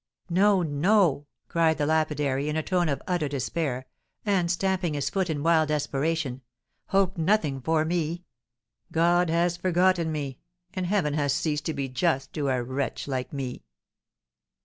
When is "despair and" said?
3.27-4.49